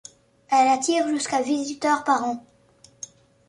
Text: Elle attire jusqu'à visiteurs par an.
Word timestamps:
Elle 0.49 0.67
attire 0.69 1.07
jusqu'à 1.09 1.43
visiteurs 1.43 2.03
par 2.03 2.23
an. 2.23 2.43